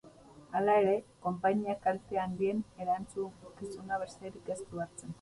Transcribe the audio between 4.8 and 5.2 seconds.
hartzen.